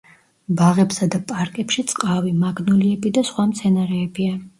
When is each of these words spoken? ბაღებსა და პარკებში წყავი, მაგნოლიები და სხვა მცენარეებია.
ბაღებსა 0.59 1.07
და 1.15 1.19
პარკებში 1.31 1.85
წყავი, 1.91 2.31
მაგნოლიები 2.45 3.13
და 3.19 3.25
სხვა 3.31 3.47
მცენარეებია. 3.53 4.33